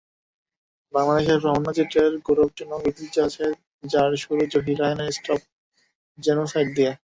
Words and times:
বাংলাদেশে 0.93 1.33
প্রামাণ্যচিত্রের 1.43 2.11
গৌরবজনক 2.25 2.81
ঐতিহ্য 2.87 3.15
আছে, 3.27 3.45
যার 3.83 4.11
শুরু 4.23 4.41
জহির 4.53 4.77
রায়হানের 4.79 5.15
স্টপ 5.17 5.41
জেনোসাইড 6.19 6.67
দিয়ে। 6.77 6.91